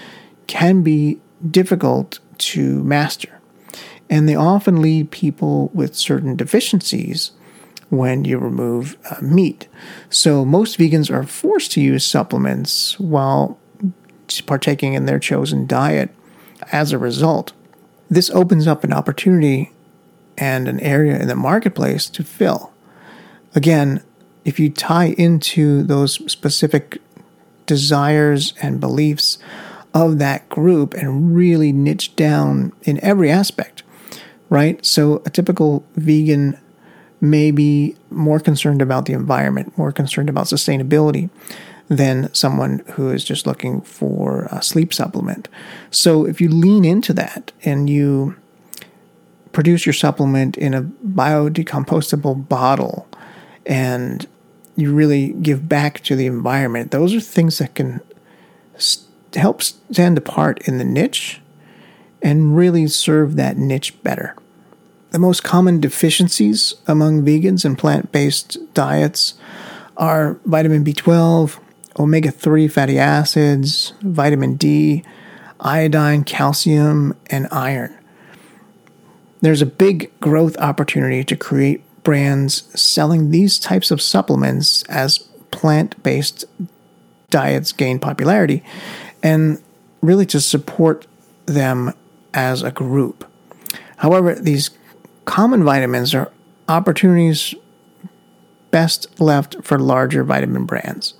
can 0.46 0.82
be 0.82 1.20
difficult 1.50 2.20
to 2.38 2.82
master. 2.84 3.40
And 4.08 4.28
they 4.28 4.36
often 4.36 4.80
lead 4.80 5.10
people 5.10 5.70
with 5.74 5.96
certain 5.96 6.36
deficiencies 6.36 7.32
when 7.90 8.24
you 8.24 8.38
remove 8.38 8.96
uh, 9.10 9.20
meat. 9.20 9.68
So 10.08 10.44
most 10.44 10.78
vegans 10.78 11.10
are 11.10 11.24
forced 11.24 11.72
to 11.72 11.80
use 11.80 12.04
supplements 12.04 12.98
while 13.00 13.58
partaking 14.46 14.94
in 14.94 15.06
their 15.06 15.18
chosen 15.18 15.66
diet 15.66 16.14
as 16.72 16.92
a 16.92 16.98
result. 16.98 17.52
This 18.08 18.30
opens 18.30 18.66
up 18.66 18.84
an 18.84 18.92
opportunity 18.92 19.72
and 20.36 20.68
an 20.68 20.80
area 20.80 21.18
in 21.18 21.28
the 21.28 21.36
marketplace 21.36 22.08
to 22.10 22.24
fill. 22.24 22.72
Again, 23.54 24.02
if 24.44 24.58
you 24.60 24.70
tie 24.70 25.14
into 25.16 25.82
those 25.82 26.14
specific 26.30 27.00
desires 27.66 28.52
and 28.60 28.80
beliefs 28.80 29.38
of 29.94 30.18
that 30.18 30.48
group 30.48 30.92
and 30.94 31.34
really 31.34 31.72
niche 31.72 32.14
down 32.16 32.72
in 32.82 33.02
every 33.02 33.30
aspect, 33.30 33.82
right? 34.50 34.84
So 34.84 35.22
a 35.24 35.30
typical 35.30 35.84
vegan 35.94 36.58
may 37.20 37.50
be 37.50 37.96
more 38.10 38.40
concerned 38.40 38.82
about 38.82 39.06
the 39.06 39.12
environment, 39.12 39.78
more 39.78 39.92
concerned 39.92 40.28
about 40.28 40.46
sustainability 40.46 41.30
than 41.88 42.32
someone 42.34 42.82
who 42.92 43.10
is 43.10 43.24
just 43.24 43.46
looking 43.46 43.80
for 43.80 44.48
a 44.50 44.62
sleep 44.62 44.92
supplement. 44.92 45.48
So 45.90 46.26
if 46.26 46.40
you 46.40 46.48
lean 46.48 46.84
into 46.84 47.12
that 47.14 47.52
and 47.64 47.88
you 47.88 48.36
produce 49.54 49.86
your 49.86 49.92
supplement 49.92 50.58
in 50.58 50.74
a 50.74 50.82
biodecompostable 50.82 52.48
bottle 52.48 53.08
and 53.64 54.26
you 54.76 54.92
really 54.92 55.28
give 55.34 55.68
back 55.68 56.00
to 56.00 56.16
the 56.16 56.26
environment. 56.26 56.90
Those 56.90 57.14
are 57.14 57.20
things 57.20 57.58
that 57.58 57.74
can 57.74 58.00
st- 58.76 59.08
help 59.34 59.62
stand 59.62 60.18
apart 60.18 60.66
in 60.66 60.78
the 60.78 60.84
niche 60.84 61.40
and 62.20 62.56
really 62.56 62.88
serve 62.88 63.36
that 63.36 63.56
niche 63.56 64.00
better. 64.02 64.36
The 65.10 65.18
most 65.18 65.44
common 65.44 65.80
deficiencies 65.80 66.74
among 66.86 67.22
vegans 67.22 67.64
and 67.64 67.78
plant 67.78 68.10
based 68.10 68.58
diets 68.74 69.34
are 69.96 70.40
vitamin 70.44 70.84
B12, 70.84 71.58
omega 71.98 72.32
3 72.32 72.66
fatty 72.66 72.98
acids, 72.98 73.92
vitamin 74.02 74.56
D, 74.56 75.04
iodine, 75.60 76.24
calcium, 76.24 77.16
and 77.26 77.46
iron. 77.52 77.96
There's 79.44 79.60
a 79.60 79.66
big 79.66 80.10
growth 80.20 80.56
opportunity 80.56 81.22
to 81.22 81.36
create 81.36 81.84
brands 82.02 82.62
selling 82.80 83.30
these 83.30 83.58
types 83.58 83.90
of 83.90 84.00
supplements 84.00 84.84
as 84.84 85.18
plant 85.50 86.02
based 86.02 86.46
diets 87.28 87.70
gain 87.70 87.98
popularity 87.98 88.64
and 89.22 89.62
really 90.00 90.24
to 90.24 90.40
support 90.40 91.06
them 91.44 91.92
as 92.32 92.62
a 92.62 92.70
group. 92.70 93.30
However, 93.98 94.34
these 94.34 94.70
common 95.26 95.62
vitamins 95.62 96.14
are 96.14 96.32
opportunities 96.66 97.54
best 98.70 99.20
left 99.20 99.56
for 99.62 99.78
larger 99.78 100.24
vitamin 100.24 100.64
brands 100.64 101.12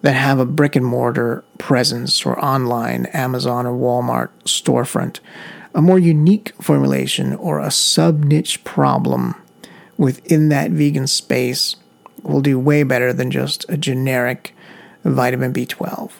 that 0.00 0.14
have 0.14 0.38
a 0.38 0.46
brick 0.46 0.74
and 0.74 0.86
mortar 0.86 1.44
presence 1.58 2.24
or 2.24 2.42
online 2.42 3.04
Amazon 3.12 3.66
or 3.66 3.76
Walmart 3.76 4.30
storefront, 4.44 5.20
a 5.74 5.82
more 5.82 5.98
unique 5.98 6.52
formulation 6.60 7.34
or 7.34 7.58
a 7.58 7.70
sub 7.70 8.24
niche 8.24 8.62
problem 8.64 9.34
within 9.96 10.48
that 10.48 10.70
vegan 10.70 11.06
space 11.06 11.76
will 12.22 12.40
do 12.40 12.58
way 12.58 12.82
better 12.82 13.12
than 13.12 13.30
just 13.30 13.64
a 13.68 13.76
generic 13.76 14.54
vitamin 15.04 15.52
B12. 15.52 16.10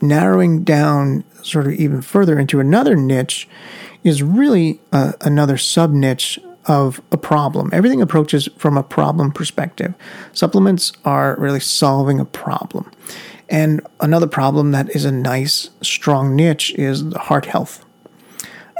Narrowing 0.00 0.64
down 0.64 1.24
sort 1.42 1.66
of 1.66 1.72
even 1.72 2.02
further 2.02 2.38
into 2.38 2.60
another 2.60 2.96
niche 2.96 3.48
is 4.04 4.22
really 4.22 4.80
uh, 4.92 5.12
another 5.20 5.56
sub 5.56 5.92
niche 5.92 6.38
of 6.66 7.00
a 7.10 7.16
problem. 7.16 7.70
Everything 7.72 8.00
approaches 8.00 8.48
from 8.56 8.76
a 8.76 8.82
problem 8.82 9.32
perspective. 9.32 9.94
Supplements 10.32 10.92
are 11.04 11.36
really 11.38 11.60
solving 11.60 12.20
a 12.20 12.24
problem. 12.24 12.90
And 13.48 13.80
another 14.00 14.26
problem 14.26 14.70
that 14.72 14.94
is 14.94 15.04
a 15.04 15.12
nice, 15.12 15.70
strong 15.82 16.34
niche 16.36 16.72
is 16.74 17.12
heart 17.14 17.46
health 17.46 17.84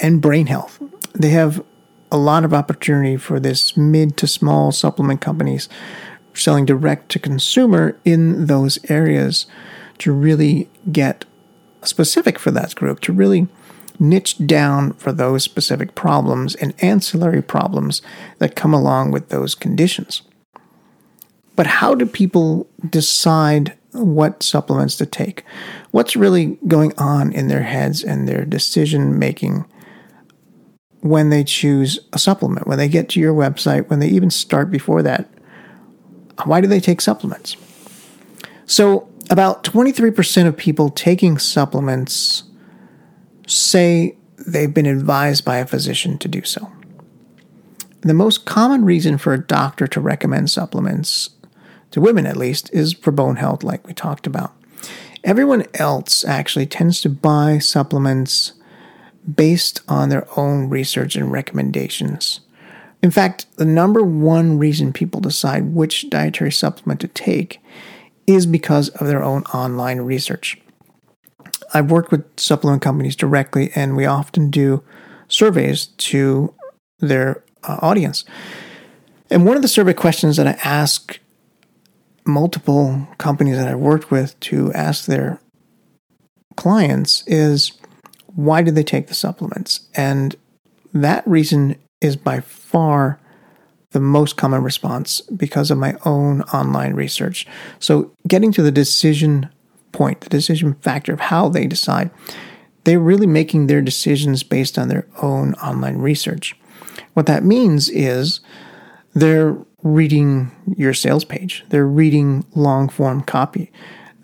and 0.02 0.20
brain 0.20 0.46
health. 0.46 0.82
They 1.14 1.30
have 1.30 1.64
a 2.10 2.18
lot 2.18 2.44
of 2.44 2.52
opportunity 2.52 3.16
for 3.16 3.40
this 3.40 3.76
mid 3.76 4.18
to 4.18 4.26
small 4.26 4.70
supplement 4.72 5.22
companies 5.22 5.68
selling 6.34 6.66
direct 6.66 7.10
to 7.10 7.18
consumer 7.18 7.98
in 8.04 8.46
those 8.46 8.78
areas 8.90 9.46
to 9.98 10.12
really 10.12 10.68
get 10.90 11.24
specific 11.82 12.38
for 12.38 12.50
that 12.50 12.74
group 12.74 13.00
to 13.00 13.12
really 13.12 13.48
niche 13.98 14.44
down 14.46 14.92
for 14.94 15.12
those 15.12 15.44
specific 15.44 15.94
problems 15.94 16.54
and 16.56 16.74
ancillary 16.82 17.42
problems 17.42 18.02
that 18.38 18.56
come 18.56 18.74
along 18.74 19.10
with 19.10 19.28
those 19.28 19.54
conditions. 19.54 20.22
But 21.54 21.66
how 21.66 21.94
do 21.94 22.06
people 22.06 22.66
decide 22.88 23.76
what 23.92 24.42
supplements 24.42 24.96
to 24.96 25.06
take? 25.06 25.44
What's 25.90 26.16
really 26.16 26.58
going 26.66 26.94
on 26.98 27.32
in 27.32 27.48
their 27.48 27.62
heads 27.62 28.02
and 28.02 28.26
their 28.26 28.44
decision 28.44 29.18
making 29.18 29.66
when 31.02 31.30
they 31.30 31.44
choose 31.44 31.98
a 32.12 32.18
supplement, 32.18 32.66
when 32.66 32.78
they 32.78 32.88
get 32.88 33.08
to 33.10 33.20
your 33.20 33.34
website, 33.34 33.90
when 33.90 33.98
they 33.98 34.08
even 34.08 34.30
start 34.30 34.70
before 34.70 35.02
that? 35.02 35.28
Why 36.44 36.60
do 36.60 36.66
they 36.66 36.80
take 36.80 37.00
supplements? 37.00 37.56
So, 38.66 39.08
about 39.28 39.64
23% 39.64 40.46
of 40.46 40.56
people 40.56 40.90
taking 40.90 41.38
supplements 41.38 42.44
say 43.46 44.16
they've 44.46 44.72
been 44.72 44.86
advised 44.86 45.44
by 45.44 45.58
a 45.58 45.66
physician 45.66 46.18
to 46.18 46.28
do 46.28 46.42
so. 46.42 46.70
The 48.02 48.14
most 48.14 48.44
common 48.46 48.84
reason 48.84 49.18
for 49.18 49.32
a 49.32 49.44
doctor 49.44 49.86
to 49.86 50.00
recommend 50.00 50.50
supplements, 50.50 51.30
to 51.92 52.00
women 52.00 52.26
at 52.26 52.36
least, 52.36 52.72
is 52.72 52.92
for 52.92 53.12
bone 53.12 53.36
health, 53.36 53.62
like 53.62 53.86
we 53.86 53.94
talked 53.94 54.26
about. 54.26 54.54
Everyone 55.24 55.66
else 55.74 56.24
actually 56.24 56.66
tends 56.66 57.00
to 57.02 57.08
buy 57.08 57.58
supplements 57.58 58.54
based 59.34 59.82
on 59.88 60.08
their 60.08 60.26
own 60.36 60.68
research 60.68 61.16
and 61.16 61.30
recommendations. 61.30 62.40
In 63.02 63.10
fact, 63.10 63.46
the 63.56 63.64
number 63.64 64.02
one 64.02 64.58
reason 64.58 64.92
people 64.92 65.20
decide 65.20 65.74
which 65.74 66.08
dietary 66.08 66.52
supplement 66.52 67.00
to 67.00 67.08
take 67.08 67.60
is 68.26 68.46
because 68.46 68.88
of 68.90 69.06
their 69.06 69.22
own 69.22 69.42
online 69.44 69.98
research. 69.98 70.60
I've 71.74 71.90
worked 71.90 72.10
with 72.10 72.24
supplement 72.38 72.82
companies 72.82 73.16
directly, 73.16 73.70
and 73.74 73.96
we 73.96 74.06
often 74.06 74.50
do 74.50 74.84
surveys 75.28 75.86
to 75.86 76.54
their 77.00 77.42
uh, 77.64 77.78
audience. 77.80 78.24
And 79.30 79.46
one 79.46 79.56
of 79.56 79.62
the 79.62 79.68
survey 79.68 79.94
questions 79.94 80.36
that 80.36 80.46
I 80.46 80.58
ask 80.62 81.18
multiple 82.24 83.08
companies 83.18 83.56
that 83.56 83.66
I've 83.66 83.78
worked 83.78 84.10
with 84.10 84.38
to 84.40 84.72
ask 84.74 85.06
their 85.06 85.40
clients 86.56 87.24
is 87.26 87.72
why 88.34 88.62
do 88.62 88.70
they 88.70 88.82
take 88.82 89.08
the 89.08 89.14
supplements? 89.14 89.80
And 89.94 90.36
that 90.92 91.26
reason 91.26 91.76
is 92.00 92.16
by 92.16 92.40
far 92.40 93.18
the 93.92 94.00
most 94.00 94.36
common 94.36 94.62
response 94.62 95.20
because 95.20 95.70
of 95.70 95.78
my 95.78 95.96
own 96.04 96.42
online 96.42 96.94
research. 96.94 97.46
So, 97.78 98.10
getting 98.26 98.52
to 98.52 98.62
the 98.62 98.72
decision 98.72 99.48
point, 99.92 100.22
the 100.22 100.30
decision 100.30 100.74
factor 100.74 101.12
of 101.12 101.20
how 101.20 101.48
they 101.48 101.66
decide, 101.66 102.10
they're 102.84 102.98
really 102.98 103.26
making 103.26 103.66
their 103.66 103.82
decisions 103.82 104.42
based 104.42 104.78
on 104.78 104.88
their 104.88 105.06
own 105.20 105.54
online 105.54 105.98
research. 105.98 106.56
What 107.12 107.26
that 107.26 107.44
means 107.44 107.88
is 107.90 108.40
they're 109.14 109.56
reading 109.82 110.50
your 110.76 110.94
sales 110.94 111.24
page, 111.24 111.64
they're 111.68 111.86
reading 111.86 112.44
long 112.54 112.88
form 112.88 113.22
copy, 113.22 113.70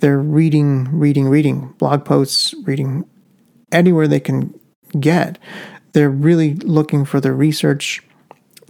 they're 0.00 0.19
reading, 0.19 0.88
reading, 0.93 1.29
reading 1.29 1.75
blog 1.79 2.05
posts, 2.05 2.55
reading 2.65 3.05
anywhere 3.72 4.08
they 4.08 4.20
can 4.20 4.58
get. 4.98 5.38
They're 5.92 6.10
really 6.10 6.54
looking 6.54 7.04
for 7.04 7.20
the 7.20 7.32
research 7.32 8.02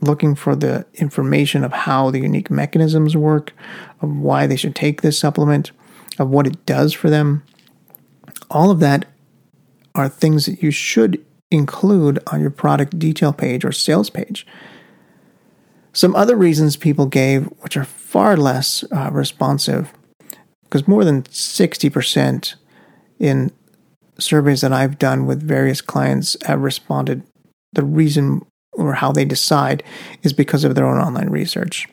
looking 0.01 0.35
for 0.35 0.55
the 0.55 0.87
information 0.95 1.65
of 1.65 1.73
how 1.73 2.11
the 2.11 2.21
unique 2.21 2.51
mechanisms 2.51 3.17
work, 3.17 3.53
of 4.01 4.17
why 4.17 4.47
they 4.47 4.57
should 4.57 4.75
take 4.75 5.03
this 5.03 5.19
supplement, 5.19 5.73
of 6.19 6.29
what 6.29 6.47
it 6.47 6.67
does 6.67 6.93
for 6.93 7.11
them. 7.11 7.43
All 8.51 8.71
of 8.71 8.81
that 8.81 9.07
are 9.95 10.09
things 10.09 10.47
that 10.47 10.63
you 10.63 10.71
should 10.71 11.25
include 11.51 12.19
on 12.27 12.41
your 12.41 12.51
product 12.51 12.99
detail 12.99 13.33
page 13.33 13.65
or 13.65 13.73
sales 13.73 14.11
page. 14.11 14.47
Some 15.93 16.15
other 16.15 16.37
reasons 16.37 16.77
people 16.77 17.07
gave, 17.07 17.47
which 17.61 17.77
are 17.77 17.85
far 17.85 18.37
less 18.37 18.85
uh, 18.93 19.11
responsive, 19.11 19.93
because 20.65 20.87
more 20.87 21.05
than 21.05 21.23
60% 21.25 22.55
in 23.19 23.51
surveys 24.19 24.61
that 24.61 24.73
I've 24.73 24.99
done 24.99 25.27
with 25.27 25.43
various 25.43 25.81
clients 25.81 26.37
have 26.45 26.61
responded. 26.61 27.23
The 27.73 27.85
reason 27.85 28.43
or 28.73 28.95
how 28.95 29.13
they 29.13 29.25
decide 29.25 29.83
is 30.23 30.33
because 30.33 30.65
of 30.65 30.75
their 30.75 30.87
own 30.87 30.99
online 30.99 31.31
research. 31.31 31.89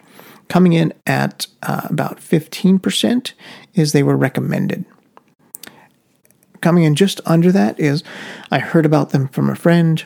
Coming 0.47 0.73
in 0.73 0.93
at 1.07 1.47
uh, 1.63 1.81
about 1.89 2.19
15% 2.19 3.33
is 3.73 3.91
they 3.91 4.03
were 4.03 4.17
recommended. 4.17 4.85
Coming 6.61 6.83
in 6.83 6.95
just 6.95 7.19
under 7.25 7.51
that 7.51 7.79
is 7.79 8.03
I 8.51 8.59
heard 8.59 8.85
about 8.85 9.09
them 9.09 9.27
from 9.27 9.49
a 9.49 9.55
friend, 9.55 10.03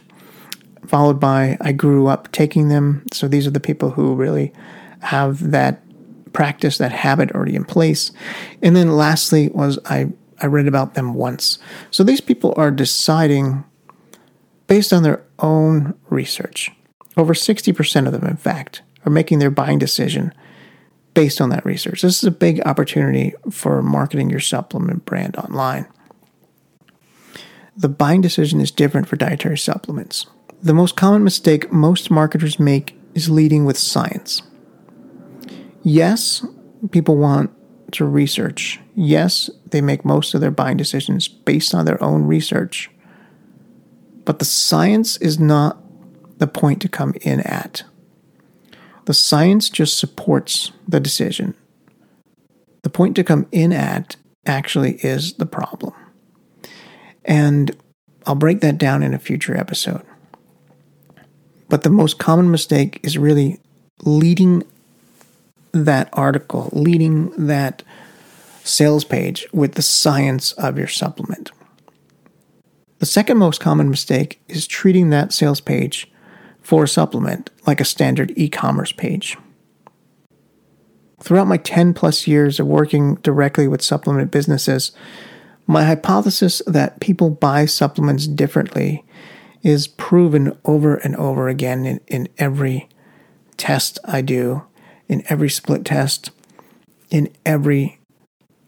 followed 0.86 1.20
by 1.20 1.58
I 1.62 1.72
grew 1.74 2.08
up 2.08 2.32
taking 2.32 2.70
them. 2.70 3.06
So 3.14 3.28
these 3.28 3.46
are 3.46 3.52
the 3.52 3.60
people 3.60 3.92
who 3.92 4.16
really 4.16 4.54
have 5.02 5.52
that 5.52 5.84
practice, 6.34 6.78
that 6.78 6.92
habit 6.92 7.32
already 7.32 7.56
in 7.56 7.66
place. 7.66 8.12
And 8.62 8.76
then 8.76 8.96
lastly 8.96 9.50
was 9.50 9.80
I, 9.86 10.08
I 10.42 10.48
read 10.48 10.68
about 10.68 10.94
them 10.94 11.14
once. 11.14 11.60
So 11.92 12.04
these 12.04 12.22
people 12.22 12.54
are 12.58 12.72
deciding 12.72 13.64
based 14.68 14.94
on 14.94 15.04
their 15.04 15.24
own 15.40 15.96
research. 16.10 16.72
Over 17.18 17.34
60% 17.34 18.06
of 18.06 18.14
them, 18.14 18.26
in 18.26 18.38
fact, 18.38 18.82
are 19.06 19.12
making 19.12 19.40
their 19.40 19.52
buying 19.52 19.80
decision 19.80 20.34
based 21.14 21.42
on 21.42 21.50
that 21.50 21.66
research. 21.66 22.02
This 22.02 22.18
is 22.18 22.24
a 22.24 22.32
big 22.32 22.62
opportunity 22.66 23.34
for 23.50 23.82
marketing 23.82 24.30
your 24.30 24.40
supplement 24.40 25.06
brand 25.06 25.36
online. 25.36 25.88
The 27.76 27.90
buying 27.90 28.22
decision 28.22 28.62
is 28.62 28.72
different 28.72 29.08
for 29.08 29.16
dietary 29.16 29.58
supplements. 29.58 30.28
The 30.62 30.74
most 30.74 30.96
common 30.96 31.24
mistake 31.24 31.72
most 31.72 32.12
marketers 32.12 32.60
make 32.60 32.98
is 33.16 33.30
leading 33.30 33.66
with 33.66 33.78
science. 33.78 34.42
Yes, 35.84 36.46
people 36.92 37.16
want 37.18 37.52
to 37.94 38.06
research. 38.06 38.80
Yes, 39.02 39.50
they 39.66 39.80
make 39.80 40.04
most 40.04 40.34
of 40.34 40.42
their 40.42 40.52
buying 40.52 40.76
decisions 40.76 41.30
based 41.30 41.74
on 41.74 41.86
their 41.86 42.04
own 42.04 42.24
research. 42.24 42.92
But 44.26 44.40
the 44.40 44.46
science 44.46 45.16
is 45.16 45.40
not 45.40 45.78
the 46.38 46.48
point 46.48 46.82
to 46.82 46.90
come 46.90 47.14
in 47.22 47.40
at. 47.40 47.84
The 49.06 49.14
science 49.14 49.70
just 49.70 49.98
supports 49.98 50.74
the 50.86 51.00
decision. 51.00 51.56
The 52.82 52.90
point 52.90 53.16
to 53.16 53.24
come 53.24 53.48
in 53.54 53.72
at 53.72 54.18
actually 54.46 54.96
is 54.96 55.36
the 55.36 55.46
problem. 55.46 55.94
And 57.24 57.72
I'll 58.26 58.36
break 58.36 58.60
that 58.60 58.78
down 58.78 59.02
in 59.02 59.14
a 59.14 59.20
future 59.20 59.56
episode. 59.56 60.06
But 61.70 61.84
the 61.84 61.90
most 61.90 62.20
common 62.20 62.52
mistake 62.52 63.00
is 63.02 63.18
really 63.18 63.62
leading 64.04 64.64
that 65.72 66.10
article, 66.12 66.70
leading 66.74 67.30
that 67.48 67.82
sales 68.70 69.04
page 69.04 69.48
with 69.52 69.74
the 69.74 69.82
science 69.82 70.52
of 70.54 70.78
your 70.78 70.88
supplement. 70.88 71.52
The 73.00 73.06
second 73.06 73.38
most 73.38 73.60
common 73.60 73.90
mistake 73.90 74.42
is 74.48 74.68
treating 74.68 75.10
that 75.10 75.34
sales 75.34 75.62
page 75.62 76.12
for 76.62 76.84
a 76.84 76.88
supplement 76.88 77.50
like 77.66 77.82
a 77.82 77.86
standard 77.86 78.34
e 78.36 78.50
commerce 78.50 78.92
page. 78.92 79.38
Throughout 81.22 81.48
my 81.48 81.58
10 81.58 81.94
plus 81.94 82.28
years 82.28 82.60
of 82.60 82.68
working 82.68 83.16
directly 83.16 83.68
with 83.68 83.82
supplement 83.82 84.32
businesses, 84.32 84.92
my 85.68 85.84
hypothesis 85.84 86.62
that 86.66 87.00
people 87.00 87.30
buy 87.30 87.66
supplements 87.66 88.28
differently 88.28 89.04
is 89.62 89.88
proven 89.88 90.58
over 90.66 90.96
and 90.96 91.16
over 91.18 91.50
again 91.50 91.86
in, 91.86 92.02
in 92.08 92.30
every 92.38 92.88
test 93.58 94.00
I 94.06 94.22
do, 94.22 94.64
in 95.08 95.24
every 95.28 95.50
split 95.50 95.86
test, 95.86 96.32
in 97.10 97.30
every 97.46 97.99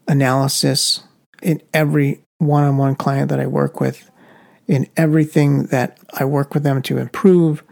analysis, 0.08 1.02
in 1.42 1.60
every 1.74 2.24
one 2.38 2.64
on 2.64 2.76
one 2.76 2.94
client 2.94 3.28
that 3.30 3.40
I 3.40 3.46
work 3.46 3.80
with 3.80 4.10
in 4.66 4.88
everything 4.96 5.64
that 5.64 5.98
I 6.14 6.24
work 6.24 6.54
with 6.54 6.62
them 6.62 6.82
to 6.82 6.98
improve, 6.98 7.62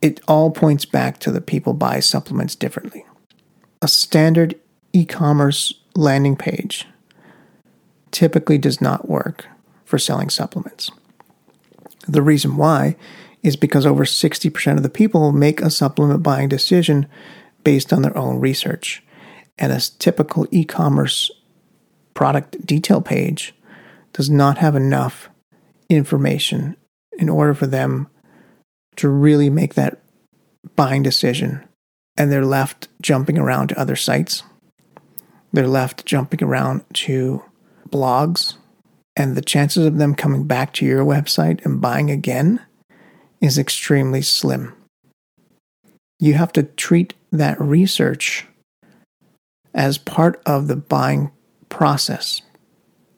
it 0.00 0.20
all 0.28 0.50
points 0.50 0.84
back 0.84 1.18
to 1.20 1.30
the 1.30 1.40
people 1.40 1.72
buy 1.74 2.00
supplements 2.00 2.54
differently. 2.54 3.04
A 3.82 3.88
standard 3.88 4.54
e 4.92 5.04
commerce 5.04 5.74
landing 5.96 6.36
page 6.36 6.86
typically 8.10 8.58
does 8.58 8.80
not 8.80 9.08
work 9.08 9.46
for 9.84 9.98
selling 9.98 10.30
supplements. 10.30 10.90
The 12.06 12.22
reason 12.22 12.56
why 12.56 12.96
is 13.42 13.56
because 13.56 13.86
over 13.86 14.04
60% 14.04 14.76
of 14.76 14.82
the 14.82 14.88
people 14.88 15.32
make 15.32 15.60
a 15.60 15.70
supplement 15.70 16.22
buying 16.22 16.48
decision 16.48 17.06
based 17.64 17.92
on 17.92 18.02
their 18.02 18.16
own 18.16 18.38
research. 18.40 19.02
And 19.58 19.72
a 19.72 19.80
typical 19.98 20.46
e 20.50 20.64
commerce 20.64 21.30
product 22.14 22.64
detail 22.64 23.00
page 23.00 23.54
does 24.12 24.30
not 24.30 24.58
have 24.58 24.76
enough 24.76 25.28
information 25.88 26.76
in 27.18 27.28
order 27.28 27.54
for 27.54 27.66
them 27.66 28.08
to 28.96 29.08
really 29.08 29.50
make 29.50 29.74
that 29.74 30.00
buying 30.76 31.02
decision. 31.02 31.64
And 32.16 32.30
they're 32.30 32.44
left 32.44 32.88
jumping 33.00 33.38
around 33.38 33.68
to 33.68 33.80
other 33.80 33.96
sites. 33.96 34.42
They're 35.52 35.68
left 35.68 36.04
jumping 36.04 36.42
around 36.42 36.84
to 36.94 37.42
blogs 37.88 38.54
and 39.18 39.36
the 39.36 39.42
chances 39.42 39.84
of 39.84 39.98
them 39.98 40.14
coming 40.14 40.44
back 40.44 40.72
to 40.74 40.86
your 40.86 41.04
website 41.04 41.64
and 41.64 41.80
buying 41.80 42.08
again 42.08 42.60
is 43.40 43.58
extremely 43.58 44.22
slim. 44.22 44.72
You 46.20 46.34
have 46.34 46.52
to 46.52 46.62
treat 46.62 47.14
that 47.32 47.60
research 47.60 48.46
as 49.78 49.96
part 49.96 50.42
of 50.44 50.66
the 50.66 50.76
buying 50.76 51.30
process. 51.68 52.42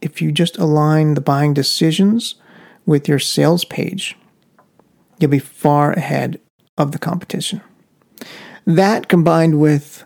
If 0.03 0.21
you 0.21 0.31
just 0.31 0.59
align 0.59 1.15
the 1.15 1.21
buying 1.23 1.55
decisions 1.55 2.35
with 2.85 3.09
your 3.09 3.19
sales 3.19 3.65
page, 3.65 4.15
you'll 5.19 5.31
be 5.31 5.39
far 5.39 5.93
ahead 5.93 6.39
of 6.77 6.93
the 6.93 6.99
competition. 6.99 7.63
That 8.67 9.09
combined 9.09 9.59
with 9.59 10.05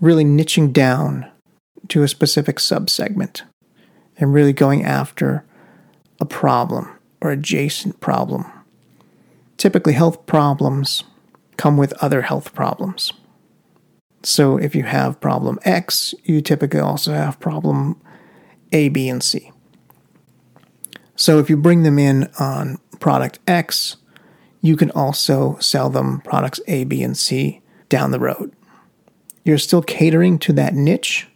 really 0.00 0.24
niching 0.24 0.72
down 0.72 1.30
to 1.88 2.02
a 2.02 2.08
specific 2.08 2.56
subsegment 2.56 3.42
and 4.18 4.34
really 4.34 4.52
going 4.52 4.84
after 4.84 5.44
a 6.20 6.24
problem 6.24 6.90
or 7.20 7.30
adjacent 7.30 8.00
problem. 8.00 8.44
Typically, 9.56 9.92
health 9.92 10.26
problems 10.26 11.04
come 11.56 11.76
with 11.76 11.92
other 12.02 12.22
health 12.22 12.54
problems. 12.54 13.12
So, 14.26 14.56
if 14.56 14.74
you 14.74 14.82
have 14.82 15.20
problem 15.20 15.60
X, 15.64 16.12
you 16.24 16.40
typically 16.40 16.80
also 16.80 17.12
have 17.12 17.38
problem 17.38 18.00
A, 18.72 18.88
B, 18.88 19.08
and 19.08 19.22
C. 19.22 19.52
So, 21.14 21.38
if 21.38 21.48
you 21.48 21.56
bring 21.56 21.84
them 21.84 21.96
in 21.96 22.28
on 22.40 22.78
product 22.98 23.38
X, 23.46 23.98
you 24.60 24.76
can 24.76 24.90
also 24.90 25.56
sell 25.60 25.90
them 25.90 26.22
products 26.22 26.58
A, 26.66 26.82
B, 26.82 27.04
and 27.04 27.16
C 27.16 27.60
down 27.88 28.10
the 28.10 28.18
road. 28.18 28.52
You're 29.44 29.58
still 29.58 29.80
catering 29.80 30.40
to 30.40 30.52
that 30.54 30.74
niche. 30.74 31.28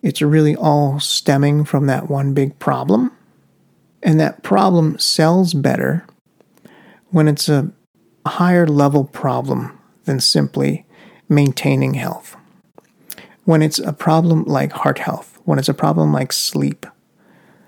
It's 0.00 0.22
really 0.22 0.56
all 0.56 1.00
stemming 1.00 1.66
from 1.66 1.88
that 1.88 2.08
one 2.08 2.32
big 2.32 2.58
problem. 2.58 3.12
And 4.02 4.18
that 4.18 4.42
problem 4.42 4.98
sells 4.98 5.52
better 5.52 6.06
when 7.10 7.28
it's 7.28 7.50
a 7.50 7.70
higher 8.24 8.66
level 8.66 9.04
problem 9.04 9.78
than 10.04 10.20
simply 10.20 10.86
maintaining 11.28 11.94
health. 11.94 12.36
When 13.44 13.62
it's 13.62 13.78
a 13.78 13.92
problem 13.92 14.44
like 14.44 14.72
heart 14.72 14.98
health, 14.98 15.38
when 15.44 15.58
it's 15.58 15.68
a 15.68 15.74
problem 15.74 16.12
like 16.12 16.32
sleep, 16.32 16.86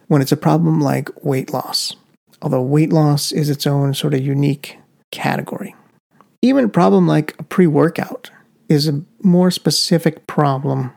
when 0.08 0.20
it's 0.20 0.32
a 0.32 0.36
problem 0.36 0.80
like 0.80 1.08
weight 1.24 1.52
loss, 1.52 1.96
although 2.42 2.62
weight 2.62 2.92
loss 2.92 3.32
is 3.32 3.48
its 3.48 3.66
own 3.66 3.94
sort 3.94 4.14
of 4.14 4.20
unique 4.20 4.78
category. 5.10 5.74
Even 6.42 6.64
a 6.64 6.68
problem 6.68 7.06
like 7.06 7.34
a 7.38 7.42
pre 7.42 7.66
workout 7.66 8.30
is 8.68 8.88
a 8.88 9.02
more 9.22 9.50
specific 9.50 10.26
problem 10.26 10.92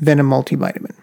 than 0.00 0.20
a 0.20 0.24
multivitamin. 0.24 0.94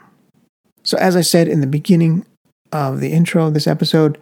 So, 0.84 0.98
as 0.98 1.16
I 1.16 1.22
said 1.22 1.48
in 1.48 1.62
the 1.62 1.68
beginning 1.68 2.26
of 2.72 3.00
the 3.00 3.12
intro 3.12 3.48
of 3.48 3.54
this 3.54 3.68
episode, 3.68 4.20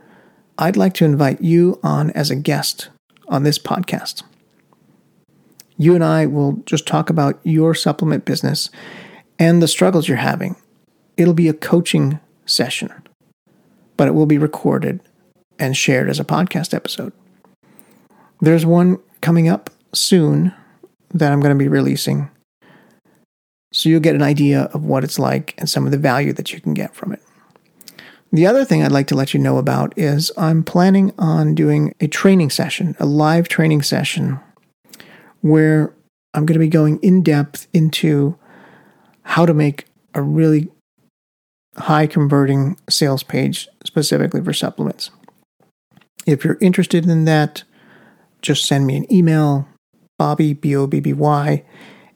I'd 0.57 0.77
like 0.77 0.93
to 0.95 1.05
invite 1.05 1.41
you 1.41 1.79
on 1.83 2.11
as 2.11 2.31
a 2.31 2.35
guest 2.35 2.89
on 3.27 3.43
this 3.43 3.59
podcast. 3.59 4.23
You 5.77 5.95
and 5.95 6.03
I 6.03 6.25
will 6.25 6.53
just 6.65 6.87
talk 6.87 7.09
about 7.09 7.39
your 7.43 7.73
supplement 7.73 8.25
business 8.25 8.69
and 9.39 9.61
the 9.61 9.67
struggles 9.67 10.07
you're 10.07 10.17
having. 10.17 10.55
It'll 11.17 11.33
be 11.33 11.47
a 11.47 11.53
coaching 11.53 12.19
session, 12.45 12.91
but 13.97 14.07
it 14.07 14.13
will 14.13 14.25
be 14.25 14.37
recorded 14.37 14.99
and 15.59 15.75
shared 15.75 16.09
as 16.09 16.19
a 16.19 16.25
podcast 16.25 16.73
episode. 16.73 17.13
There's 18.41 18.65
one 18.65 18.99
coming 19.21 19.47
up 19.47 19.69
soon 19.93 20.53
that 21.13 21.31
I'm 21.31 21.39
going 21.39 21.57
to 21.57 21.63
be 21.63 21.69
releasing. 21.69 22.29
So 23.71 23.89
you'll 23.89 24.01
get 24.01 24.15
an 24.15 24.21
idea 24.21 24.63
of 24.73 24.83
what 24.83 25.03
it's 25.03 25.17
like 25.17 25.55
and 25.57 25.69
some 25.69 25.85
of 25.85 25.91
the 25.91 25.97
value 25.97 26.33
that 26.33 26.53
you 26.53 26.61
can 26.61 26.73
get 26.73 26.93
from 26.93 27.13
it. 27.13 27.21
The 28.31 28.47
other 28.47 28.65
thing 28.65 28.83
I'd 28.83 28.91
like 28.91 29.07
to 29.07 29.15
let 29.15 29.33
you 29.33 29.39
know 29.39 29.57
about 29.57 29.93
is 29.97 30.31
I'm 30.37 30.63
planning 30.63 31.13
on 31.19 31.53
doing 31.53 31.93
a 31.99 32.07
training 32.07 32.49
session, 32.49 32.95
a 32.99 33.05
live 33.05 33.47
training 33.47 33.83
session, 33.83 34.39
where 35.43 35.93
I'm 36.33 36.45
going 36.45 36.55
to 36.55 36.59
be 36.59 36.69
going 36.69 36.99
in 36.99 37.21
depth 37.21 37.67
into 37.73 38.37
how 39.23 39.45
to 39.45 39.53
make 39.53 39.85
a 40.15 40.21
really 40.21 40.69
high 41.77 42.07
converting 42.07 42.77
sales 42.89 43.23
page 43.23 43.67
specifically 43.85 44.41
for 44.41 44.53
supplements. 44.53 45.11
If 46.25 46.45
you're 46.45 46.57
interested 46.61 47.05
in 47.05 47.25
that, 47.25 47.63
just 48.41 48.65
send 48.65 48.87
me 48.87 48.95
an 48.95 49.11
email, 49.11 49.67
Bobby, 50.17 50.53
B 50.53 50.75
O 50.75 50.87
B 50.87 51.01
B 51.01 51.11
Y, 51.11 51.63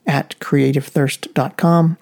at 0.06 0.40
creativethirst.com, 0.40 1.98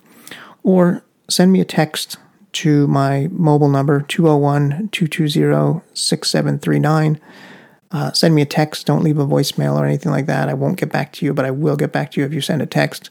or 0.64 1.04
send 1.28 1.52
me 1.52 1.60
a 1.60 1.66
text 1.66 2.18
to 2.54 2.88
my 2.88 3.28
mobile 3.32 3.70
number 3.70 4.02
201 4.02 4.90
220 4.92 5.82
6739. 5.94 7.20
Uh, 7.92 8.12
send 8.12 8.36
me 8.36 8.42
a 8.42 8.46
text. 8.46 8.86
Don't 8.86 9.04
leave 9.04 9.20
a 9.20 9.26
voicemail 9.26 9.80
or 9.80 9.86
anything 9.86 10.12
like 10.12 10.26
that. 10.26 10.50
I 10.50 10.54
won't 10.54 10.80
get 10.80 10.92
back 10.92 11.14
to 11.14 11.26
you, 11.26 11.34
but 11.34 11.46
I 11.46 11.52
will 11.52 11.76
get 11.76 11.92
back 11.92 12.12
to 12.12 12.20
you 12.20 12.26
if 12.26 12.34
you 12.34 12.42
send 12.42 12.62
a 12.62 12.66
text. 12.66 13.10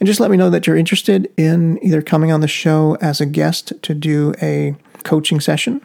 And 0.00 0.06
just 0.06 0.20
let 0.20 0.30
me 0.30 0.36
know 0.36 0.50
that 0.50 0.66
you're 0.66 0.76
interested 0.76 1.30
in 1.36 1.78
either 1.84 2.02
coming 2.02 2.32
on 2.32 2.40
the 2.40 2.48
show 2.48 2.96
as 3.00 3.20
a 3.20 3.26
guest 3.26 3.72
to 3.82 3.94
do 3.94 4.32
a 4.40 4.74
coaching 5.02 5.40
session, 5.40 5.84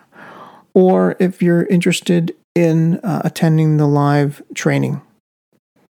or 0.74 1.16
if 1.20 1.42
you're 1.42 1.66
interested 1.66 2.36
in 2.56 3.00
uh, 3.00 3.22
attending 3.24 3.78
the 3.78 3.88
live 3.88 4.42
training. 4.54 5.02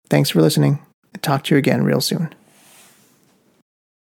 Thanks 0.08 0.30
for 0.30 0.40
listening. 0.40 0.80
talk 1.20 1.44
to 1.44 1.54
you 1.54 1.58
again 1.58 1.84
real 1.84 2.00
soon. 2.00 2.34